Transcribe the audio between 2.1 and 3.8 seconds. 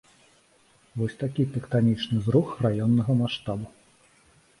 зрух раённага маштабу.